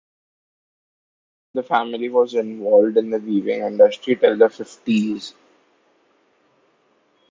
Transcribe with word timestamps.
The 1.53 1.61
family 1.61 2.09
was 2.09 2.33
involved 2.33 2.97
in 2.97 3.11
the 3.11 3.19
weaving 3.19 3.61
industry 3.61 4.15
till 4.15 4.35
the 4.35 4.49
fifties. 4.49 5.35